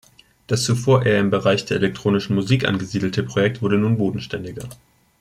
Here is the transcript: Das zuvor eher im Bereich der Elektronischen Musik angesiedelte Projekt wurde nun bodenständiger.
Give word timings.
Das 0.47 0.63
zuvor 0.63 1.05
eher 1.05 1.19
im 1.19 1.29
Bereich 1.29 1.65
der 1.65 1.77
Elektronischen 1.77 2.33
Musik 2.35 2.67
angesiedelte 2.67 3.21
Projekt 3.21 3.61
wurde 3.61 3.77
nun 3.77 3.99
bodenständiger. 3.99 4.67